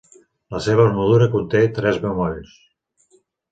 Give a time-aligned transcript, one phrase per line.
[0.55, 2.59] La seva armadura conté tres bemolls.